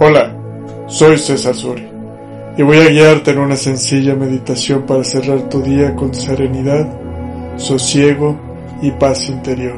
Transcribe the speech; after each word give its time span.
Hola, 0.00 0.34
soy 0.88 1.16
César 1.16 1.54
Suri 1.54 1.88
y 2.58 2.62
voy 2.62 2.78
a 2.78 2.88
guiarte 2.88 3.30
en 3.30 3.38
una 3.38 3.54
sencilla 3.54 4.16
meditación 4.16 4.82
para 4.82 5.04
cerrar 5.04 5.48
tu 5.48 5.62
día 5.62 5.94
con 5.94 6.12
serenidad, 6.12 6.88
sosiego 7.56 8.36
y 8.82 8.90
paz 8.90 9.28
interior. 9.28 9.76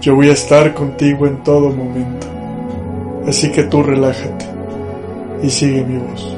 Yo 0.00 0.14
voy 0.14 0.30
a 0.30 0.32
estar 0.32 0.72
contigo 0.72 1.26
en 1.26 1.42
todo 1.42 1.68
momento, 1.70 2.26
así 3.26 3.52
que 3.52 3.64
tú 3.64 3.82
relájate 3.82 4.46
y 5.42 5.50
sigue 5.50 5.84
mi 5.84 5.98
voz. 5.98 6.35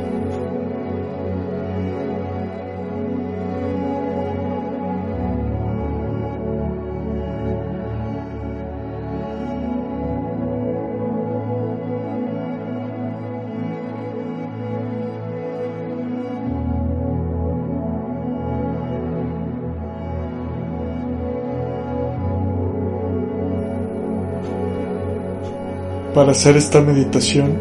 Para 26.14 26.32
hacer 26.32 26.56
esta 26.56 26.80
meditación, 26.80 27.59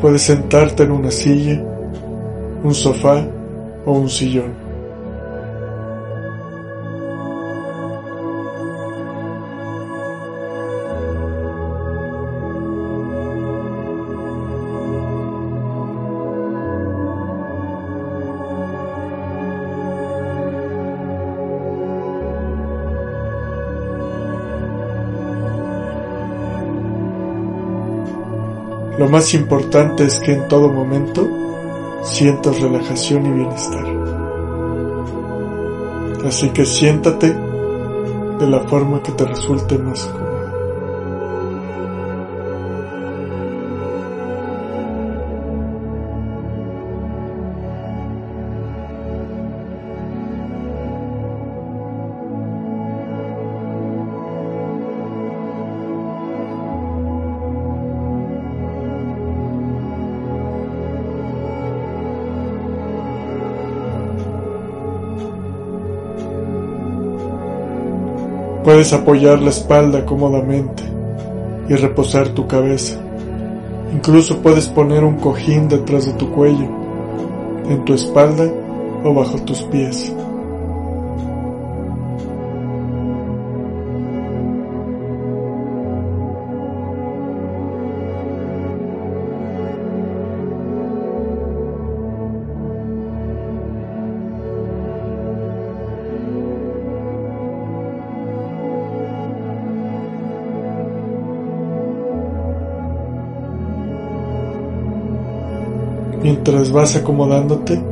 puedes 0.00 0.22
sentarte 0.22 0.84
en 0.84 0.92
una 0.92 1.10
silla, 1.10 1.60
un 2.62 2.74
sofá 2.74 3.26
o 3.84 3.92
un 3.92 4.08
sillón. 4.08 4.67
Lo 29.08 29.12
más 29.12 29.32
importante 29.32 30.04
es 30.04 30.20
que 30.20 30.34
en 30.34 30.48
todo 30.48 30.70
momento 30.70 31.26
sientas 32.02 32.60
relajación 32.60 33.24
y 33.24 33.30
bienestar. 33.30 33.86
Así 36.26 36.50
que 36.50 36.66
siéntate 36.66 37.32
de 37.32 38.46
la 38.46 38.60
forma 38.68 39.02
que 39.02 39.12
te 39.12 39.24
resulte 39.24 39.78
más 39.78 40.04
cómoda. 40.04 40.27
Puedes 68.78 68.92
apoyar 68.92 69.42
la 69.42 69.50
espalda 69.50 70.06
cómodamente 70.06 70.84
y 71.68 71.74
reposar 71.74 72.28
tu 72.28 72.46
cabeza. 72.46 72.96
Incluso 73.92 74.40
puedes 74.40 74.68
poner 74.68 75.02
un 75.02 75.16
cojín 75.16 75.68
detrás 75.68 76.06
de 76.06 76.12
tu 76.12 76.30
cuello, 76.30 76.68
en 77.68 77.84
tu 77.84 77.94
espalda 77.94 78.48
o 79.02 79.12
bajo 79.12 79.36
tus 79.38 79.64
pies. 79.64 80.14
Mientras 106.28 106.70
vas 106.70 106.94
acomodándote, 106.94 107.82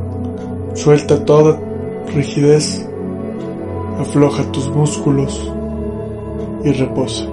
suelta 0.75 1.25
toda 1.25 1.59
rigidez, 2.13 2.87
afloja 3.97 4.43
tus 4.51 4.69
músculos 4.69 5.51
y 6.63 6.71
reposa. 6.71 7.25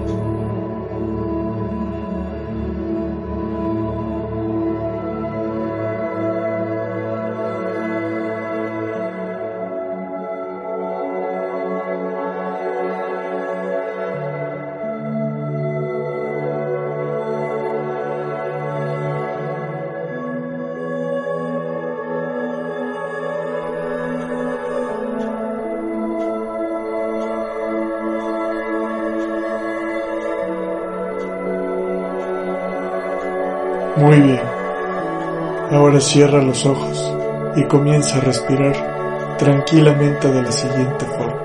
Cierra 36.01 36.41
los 36.41 36.65
ojos 36.65 37.13
y 37.55 37.63
comienza 37.65 38.17
a 38.17 38.21
respirar 38.21 39.35
tranquilamente 39.37 40.29
de 40.29 40.43
la 40.43 40.51
siguiente 40.51 41.05
forma. 41.05 41.44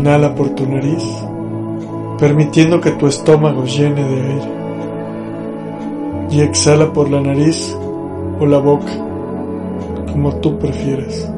Inhala 0.00 0.34
por 0.34 0.48
tu 0.54 0.66
nariz, 0.66 1.04
permitiendo 2.18 2.80
que 2.80 2.92
tu 2.92 3.06
estómago 3.06 3.66
llene 3.66 4.02
de 4.02 4.22
aire. 4.32 4.50
Y 6.30 6.40
exhala 6.40 6.90
por 6.90 7.10
la 7.10 7.20
nariz 7.20 7.76
o 8.40 8.46
la 8.46 8.56
boca, 8.56 8.90
como 10.10 10.36
tú 10.36 10.58
prefieras. 10.58 11.30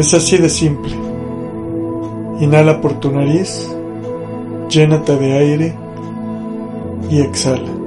Es 0.00 0.14
así 0.14 0.38
de 0.38 0.48
simple. 0.48 0.94
Inhala 2.40 2.80
por 2.80 2.98
tu 3.00 3.10
nariz, 3.10 3.68
llénate 4.70 5.14
de 5.14 5.32
aire 5.36 5.74
y 7.10 7.20
exhala. 7.20 7.79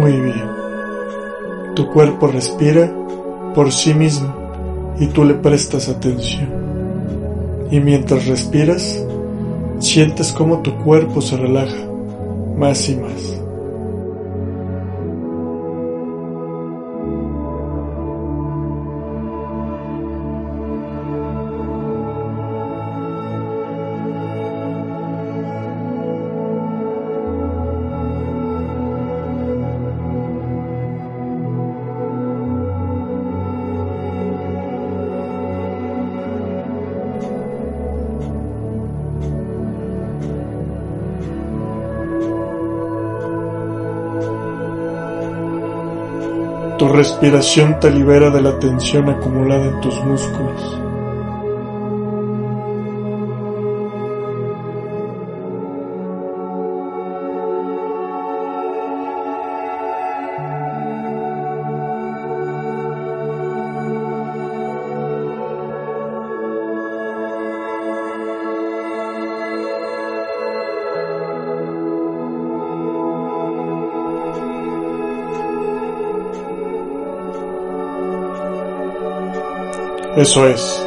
Muy 0.00 0.12
bien. 0.12 0.50
Tu 1.76 1.88
cuerpo 1.90 2.26
respira 2.26 2.92
por 3.54 3.70
sí 3.70 3.94
mismo 3.94 4.34
y 4.98 5.06
tú 5.06 5.24
le 5.24 5.34
prestas 5.34 5.88
atención. 5.88 6.48
Y 7.70 7.80
mientras 7.80 8.26
respiras, 8.26 9.04
sientes 9.78 10.32
cómo 10.32 10.62
tu 10.62 10.74
cuerpo 10.78 11.20
se 11.20 11.36
relaja 11.36 11.76
más 12.56 12.88
y 12.88 12.96
más. 12.96 13.33
Respiración 46.94 47.78
te 47.80 47.90
libera 47.90 48.30
de 48.30 48.40
la 48.40 48.58
tensión 48.58 49.08
acumulada 49.10 49.66
en 49.66 49.80
tus 49.80 49.94
músculos. 50.04 50.83
Eso 80.16 80.46
es. 80.46 80.86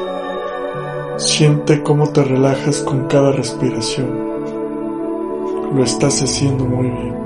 Siente 1.18 1.84
cómo 1.84 2.10
te 2.12 2.24
relajas 2.24 2.82
con 2.82 3.08
cada 3.08 3.34
respiración. 3.34 4.08
Lo 5.76 5.84
estás 5.84 6.22
haciendo 6.22 6.64
muy 6.64 6.90
bien. 6.90 7.17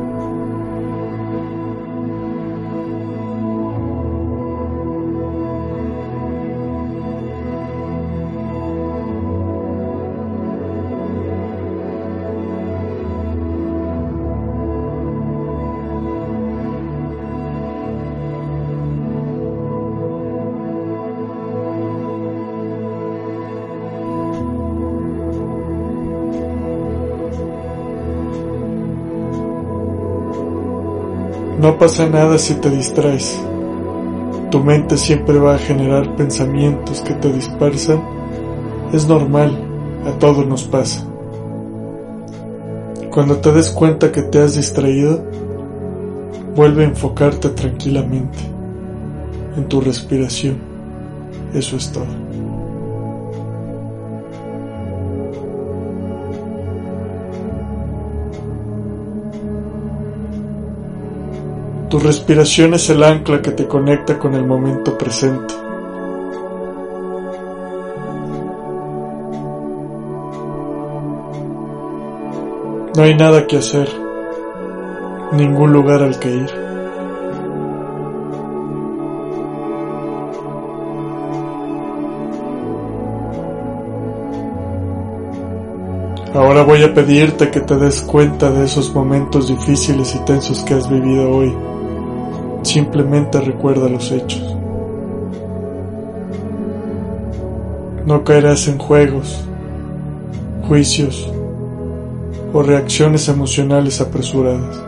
No 31.61 31.77
pasa 31.77 32.09
nada 32.09 32.39
si 32.39 32.55
te 32.55 32.71
distraes. 32.71 33.39
Tu 34.49 34.59
mente 34.63 34.97
siempre 34.97 35.37
va 35.37 35.53
a 35.53 35.59
generar 35.59 36.15
pensamientos 36.15 37.01
que 37.01 37.13
te 37.13 37.31
dispersan. 37.31 38.01
Es 38.91 39.07
normal, 39.07 39.55
a 40.07 40.17
todos 40.17 40.47
nos 40.47 40.63
pasa. 40.63 41.05
Cuando 43.11 43.37
te 43.37 43.51
des 43.51 43.69
cuenta 43.69 44.11
que 44.11 44.23
te 44.23 44.39
has 44.39 44.55
distraído, 44.55 45.23
vuelve 46.55 46.83
a 46.83 46.87
enfocarte 46.87 47.49
tranquilamente 47.49 48.39
en 49.55 49.65
tu 49.69 49.81
respiración. 49.81 50.57
Eso 51.53 51.75
es 51.75 51.91
todo. 51.91 52.20
Tu 61.91 61.99
respiración 61.99 62.73
es 62.73 62.89
el 62.89 63.03
ancla 63.03 63.41
que 63.41 63.51
te 63.51 63.67
conecta 63.67 64.17
con 64.17 64.33
el 64.33 64.45
momento 64.45 64.97
presente. 64.97 65.53
No 72.95 73.03
hay 73.03 73.13
nada 73.15 73.45
que 73.45 73.57
hacer, 73.57 73.89
ningún 75.33 75.73
lugar 75.73 76.01
al 76.01 76.17
que 76.17 76.29
ir. 76.29 76.49
Ahora 86.33 86.63
voy 86.63 86.83
a 86.83 86.93
pedirte 86.93 87.51
que 87.51 87.59
te 87.59 87.75
des 87.75 88.01
cuenta 88.03 88.49
de 88.49 88.63
esos 88.63 88.95
momentos 88.95 89.49
difíciles 89.49 90.15
y 90.15 90.19
tensos 90.19 90.63
que 90.63 90.75
has 90.75 90.89
vivido 90.89 91.29
hoy. 91.29 91.53
Simplemente 92.71 93.41
recuerda 93.41 93.89
los 93.89 94.13
hechos. 94.13 94.41
No 98.05 98.23
caerás 98.23 98.65
en 98.69 98.77
juegos, 98.77 99.43
juicios 100.69 101.29
o 102.53 102.63
reacciones 102.63 103.27
emocionales 103.27 103.99
apresuradas. 103.99 104.81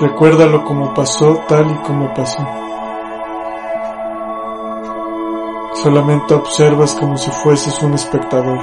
Recuérdalo 0.00 0.64
como 0.64 0.92
pasó 0.92 1.40
tal 1.48 1.70
y 1.70 1.86
como 1.86 2.12
pasó. 2.14 2.44
Solamente 5.84 6.34
observas 6.34 6.96
como 6.96 7.16
si 7.16 7.30
fueses 7.30 7.80
un 7.80 7.94
espectador. 7.94 8.58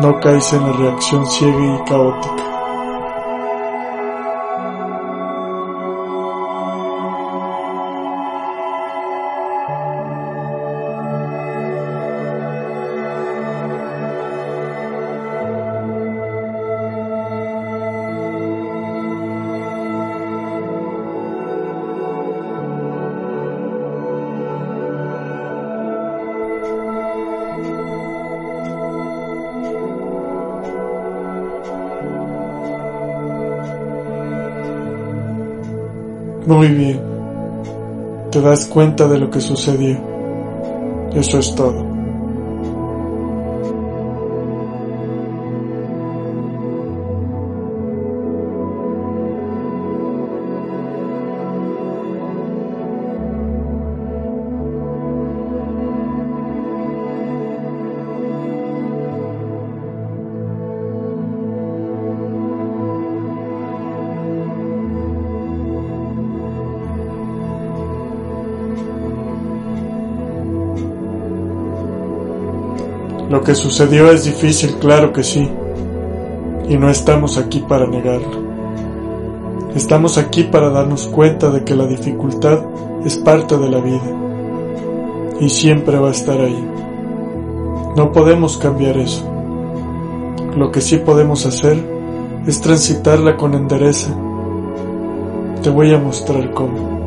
No 0.00 0.18
caes 0.18 0.52
en 0.52 0.66
la 0.66 0.72
reacción 0.72 1.24
ciega 1.28 1.76
y 1.76 1.88
caótica. 1.88 2.49
Muy 36.50 36.66
bien. 36.66 37.00
Te 38.32 38.40
das 38.40 38.66
cuenta 38.66 39.06
de 39.06 39.20
lo 39.20 39.30
que 39.30 39.40
sucedió. 39.40 40.00
Eso 41.14 41.38
es 41.38 41.54
todo. 41.54 41.89
Lo 73.30 73.42
que 73.42 73.54
sucedió 73.54 74.10
es 74.10 74.24
difícil, 74.24 74.74
claro 74.80 75.12
que 75.12 75.22
sí, 75.22 75.48
y 76.68 76.76
no 76.76 76.90
estamos 76.90 77.38
aquí 77.38 77.60
para 77.60 77.86
negarlo. 77.86 78.50
Estamos 79.76 80.18
aquí 80.18 80.42
para 80.42 80.70
darnos 80.70 81.06
cuenta 81.06 81.48
de 81.48 81.62
que 81.62 81.76
la 81.76 81.86
dificultad 81.86 82.58
es 83.04 83.16
parte 83.18 83.56
de 83.56 83.70
la 83.70 83.80
vida 83.80 84.02
y 85.38 85.48
siempre 85.48 85.96
va 86.00 86.08
a 86.08 86.10
estar 86.10 86.40
ahí. 86.40 86.68
No 87.96 88.10
podemos 88.10 88.58
cambiar 88.58 88.98
eso. 88.98 89.24
Lo 90.56 90.72
que 90.72 90.80
sí 90.80 90.96
podemos 90.96 91.46
hacer 91.46 91.78
es 92.48 92.60
transitarla 92.60 93.36
con 93.36 93.54
endereza. 93.54 94.12
Te 95.62 95.70
voy 95.70 95.94
a 95.94 95.98
mostrar 95.98 96.50
cómo. 96.50 96.99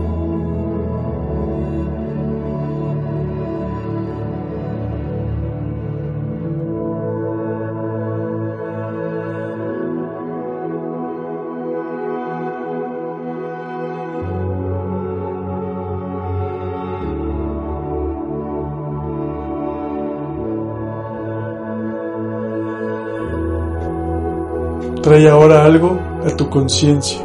Trae 25.04 25.28
ahora 25.28 25.66
algo 25.66 26.00
a 26.26 26.30
tu 26.30 26.50
conciencia, 26.50 27.20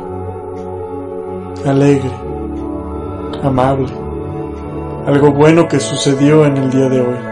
alegre, 1.65 2.11
amable, 3.41 3.87
algo 5.07 5.31
bueno 5.31 5.69
que 5.69 5.79
sucedió 5.79 6.45
en 6.45 6.57
el 6.57 6.71
día 6.73 6.89
de 6.89 7.01
hoy. 7.01 7.28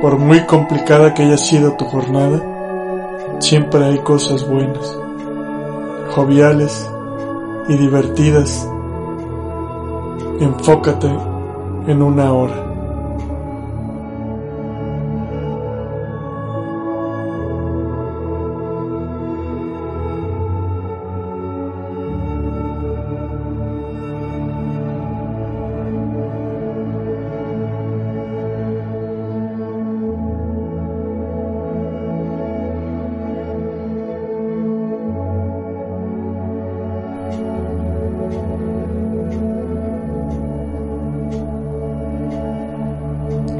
Por 0.00 0.16
muy 0.18 0.46
complicada 0.46 1.12
que 1.12 1.24
haya 1.24 1.36
sido 1.36 1.72
tu 1.72 1.84
jornada, 1.86 2.40
siempre 3.40 3.84
hay 3.84 3.98
cosas 3.98 4.48
buenas, 4.48 4.96
joviales 6.10 6.88
y 7.68 7.76
divertidas. 7.76 8.68
Enfócate 10.40 11.08
en 11.88 12.02
una 12.02 12.32
hora. 12.32 12.67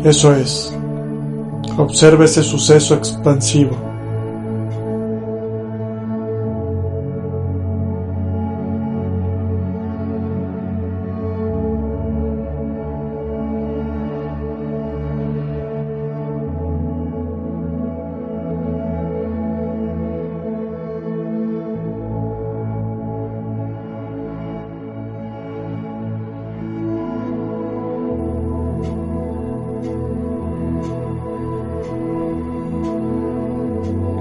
Eso 0.08 0.34
es. 0.34 0.74
Observe 1.76 2.24
ese 2.24 2.42
suceso 2.42 2.94
expansivo. 2.94 3.87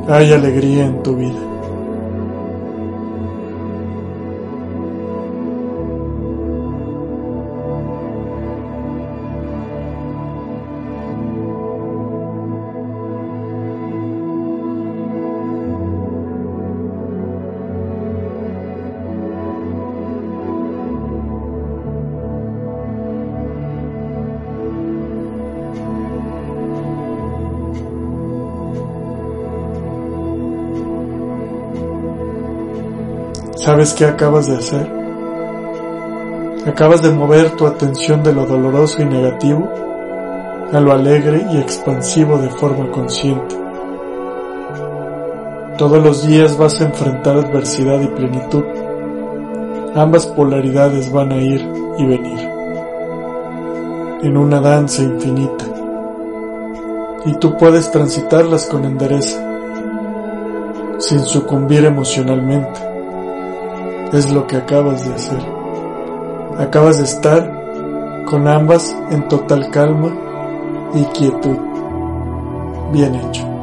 Hay 0.07 0.31
alegría 0.31 0.85
en 0.85 1.03
tu 1.03 1.15
vida. 1.15 1.46
¿Sabes 33.57 33.95
qué 33.95 34.05
acabas 34.05 34.45
de 34.47 34.55
hacer? 34.55 34.87
Acabas 36.67 37.01
de 37.01 37.09
mover 37.09 37.55
tu 37.55 37.65
atención 37.65 38.21
de 38.21 38.31
lo 38.31 38.45
doloroso 38.45 39.01
y 39.01 39.05
negativo 39.05 39.67
a 40.71 40.79
lo 40.79 40.91
alegre 40.91 41.43
y 41.51 41.57
expansivo 41.57 42.37
de 42.37 42.49
forma 42.49 42.91
consciente. 42.91 43.55
Todos 45.75 46.03
los 46.03 46.27
días 46.27 46.55
vas 46.55 46.79
a 46.79 46.85
enfrentar 46.85 47.37
adversidad 47.37 47.99
y 47.99 48.07
plenitud. 48.07 48.63
Ambas 49.95 50.27
polaridades 50.27 51.11
van 51.11 51.31
a 51.31 51.37
ir 51.37 51.67
y 51.97 52.05
venir 52.05 52.49
en 54.21 54.37
una 54.37 54.61
danza 54.61 55.01
infinita. 55.01 55.65
Y 57.25 57.33
tú 57.39 57.57
puedes 57.57 57.89
transitarlas 57.89 58.67
con 58.67 58.85
endereza, 58.85 59.43
sin 60.99 61.21
sucumbir 61.21 61.85
emocionalmente 61.85 62.96
es 64.13 64.31
lo 64.31 64.47
que 64.47 64.57
acabas 64.57 65.07
de 65.07 65.13
hacer. 65.13 65.39
Acabas 66.57 66.97
de 66.97 67.03
estar 67.03 68.23
con 68.25 68.47
ambas 68.47 68.95
en 69.11 69.27
total 69.27 69.69
calma 69.71 70.11
y 70.93 71.03
quietud. 71.05 71.57
Bien 72.91 73.15
hecho. 73.15 73.56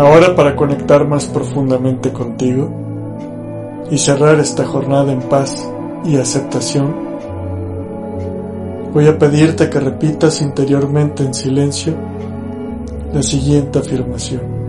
Ahora 0.00 0.34
para 0.34 0.56
conectar 0.56 1.06
más 1.06 1.26
profundamente 1.26 2.10
contigo 2.10 2.70
y 3.90 3.98
cerrar 3.98 4.40
esta 4.40 4.64
jornada 4.64 5.12
en 5.12 5.20
paz 5.20 5.70
y 6.06 6.16
aceptación, 6.16 6.94
voy 8.94 9.06
a 9.08 9.18
pedirte 9.18 9.68
que 9.68 9.78
repitas 9.78 10.40
interiormente 10.40 11.22
en 11.22 11.34
silencio 11.34 11.94
la 13.12 13.22
siguiente 13.22 13.78
afirmación. 13.78 14.59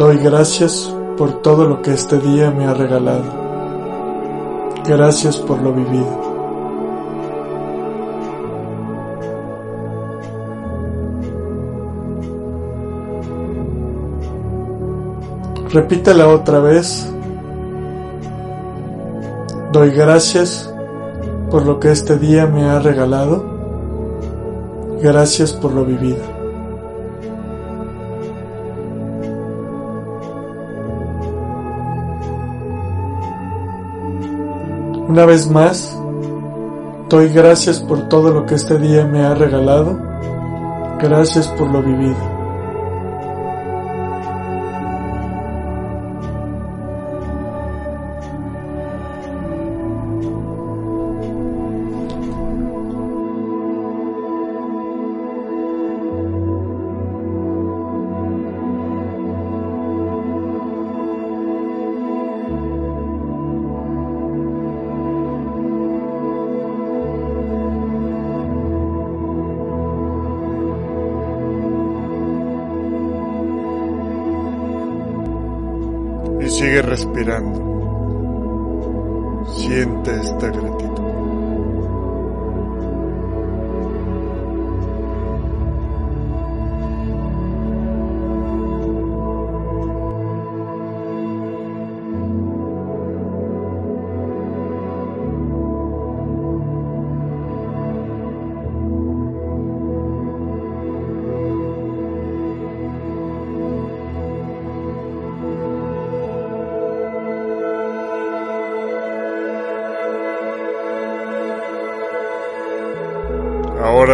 Doy 0.00 0.16
gracias 0.16 0.90
por 1.18 1.42
todo 1.42 1.66
lo 1.66 1.82
que 1.82 1.92
este 1.92 2.18
día 2.18 2.50
me 2.50 2.64
ha 2.64 2.72
regalado. 2.72 3.22
Gracias 4.86 5.36
por 5.36 5.60
lo 5.60 5.74
vivido. 5.74 6.06
Repítela 15.70 16.28
otra 16.28 16.60
vez. 16.60 17.06
Doy 19.70 19.90
gracias 19.90 20.72
por 21.50 21.66
lo 21.66 21.78
que 21.78 21.92
este 21.92 22.18
día 22.18 22.46
me 22.46 22.64
ha 22.64 22.78
regalado. 22.78 23.44
Gracias 25.02 25.52
por 25.52 25.72
lo 25.72 25.84
vivido. 25.84 26.39
Una 35.10 35.26
vez 35.26 35.50
más, 35.50 35.98
doy 37.08 37.30
gracias 37.30 37.80
por 37.80 38.08
todo 38.08 38.32
lo 38.32 38.46
que 38.46 38.54
este 38.54 38.78
día 38.78 39.04
me 39.06 39.24
ha 39.24 39.34
regalado. 39.34 39.98
Gracias 41.00 41.48
por 41.48 41.68
lo 41.68 41.82
vivido. 41.82 42.29
Respirando. 76.82 77.70
Siente 79.56 80.10
esta 80.20 80.48
gratitud. 80.48 80.99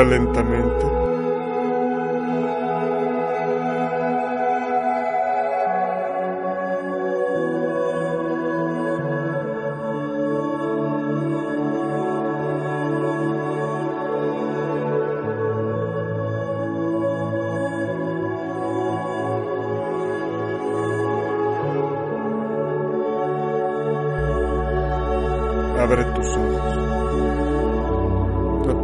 Lentamente. 0.05 0.87
Abre 25.79 26.05
tus 26.05 26.37
ojos. 26.37 27.46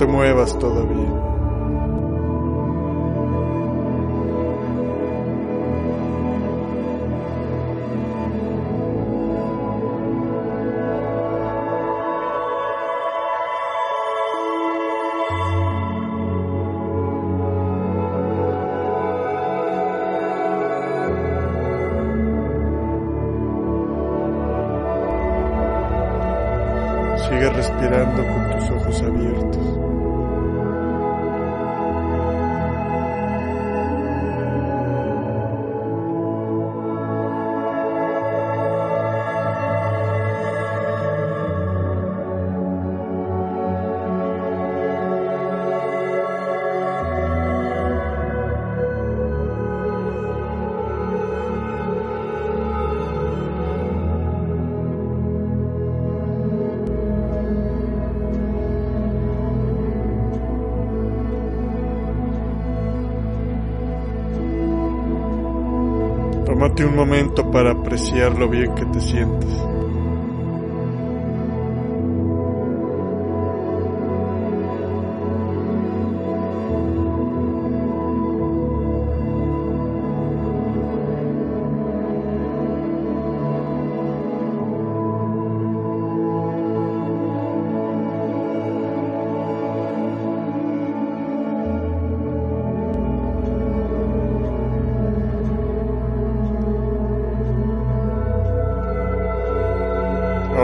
Te 0.02 0.08
muevas 0.08 0.58
todavía. 0.58 0.98
Sigue 27.28 27.50
respirando 27.50 28.26
con 28.26 28.50
tus 28.50 28.70
ojos 28.70 29.02
abiertos. 29.02 29.91
Tómate 66.52 66.84
un 66.84 66.94
momento 66.94 67.50
para 67.50 67.70
apreciar 67.70 68.38
lo 68.38 68.46
bien 68.46 68.74
que 68.74 68.84
te 68.84 69.00
sientes. 69.00 69.71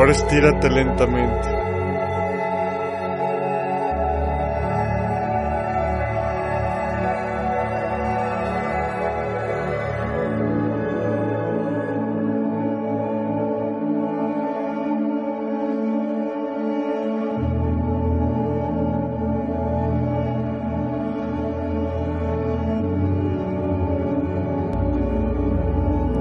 Ahora 0.08 0.20
estírate 0.20 0.70
lentamente. 0.70 1.48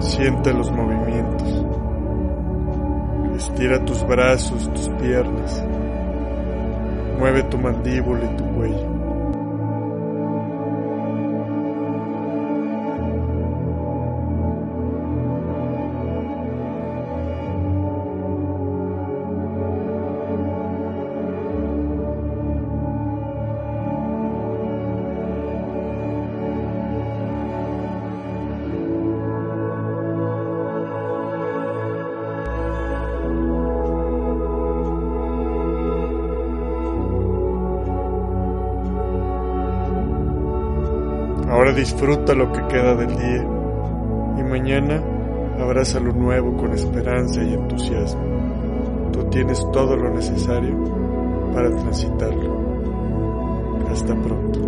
Siente 0.01 0.53
los 0.53 0.69
movimientos. 0.73 1.56
Estira 3.57 3.83
tus 3.83 4.05
brazos, 4.05 4.71
tus 4.71 4.87
piernas. 5.01 5.65
Mueve 7.17 7.41
tu 7.41 7.57
mandíbula 7.57 8.31
y 8.31 8.37
tu 8.37 8.45
cuello. 8.53 8.96
Disfruta 41.75 42.33
lo 42.33 42.51
que 42.51 42.65
queda 42.67 42.95
del 42.95 43.15
día 43.15 43.43
y 44.37 44.43
mañana 44.43 45.03
abraza 45.59 45.99
lo 45.99 46.11
nuevo 46.11 46.55
con 46.57 46.73
esperanza 46.73 47.43
y 47.43 47.53
entusiasmo. 47.53 49.11
Tú 49.11 49.23
tienes 49.29 49.59
todo 49.71 49.95
lo 49.95 50.09
necesario 50.13 50.75
para 51.53 51.69
transitarlo. 51.69 52.57
Hasta 53.91 54.15
pronto. 54.15 54.67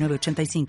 906985. 0.01 0.67